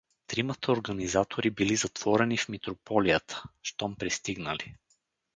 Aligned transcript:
Тримата 0.27 0.71
организатори 0.71 1.49
били 1.51 1.75
затворени 1.75 2.37
в 2.37 2.49
митрополията, 2.49 3.43
щом 3.63 3.95
пристигнали. 3.95 4.77